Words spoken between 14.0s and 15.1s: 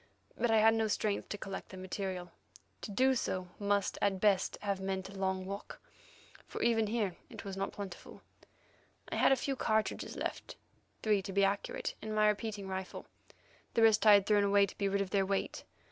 I had thrown away to be rid